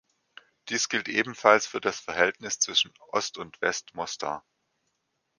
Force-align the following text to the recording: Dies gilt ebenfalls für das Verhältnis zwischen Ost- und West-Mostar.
Dies 0.69 0.89
gilt 0.89 1.09
ebenfalls 1.09 1.67
für 1.67 1.79
das 1.79 1.99
Verhältnis 1.99 2.57
zwischen 2.57 2.91
Ost- 3.09 3.37
und 3.37 3.61
West-Mostar. 3.61 4.43